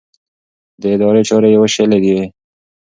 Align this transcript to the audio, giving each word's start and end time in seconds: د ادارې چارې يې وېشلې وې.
د 0.81 0.83
ادارې 0.95 1.21
چارې 1.29 1.49
يې 1.53 1.57
وېشلې 1.61 1.99
وې. 2.03 2.21